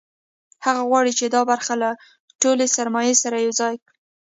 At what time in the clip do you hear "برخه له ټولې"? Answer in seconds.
1.51-2.65